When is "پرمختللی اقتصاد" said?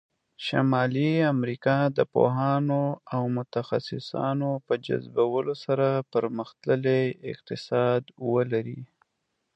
6.13-8.01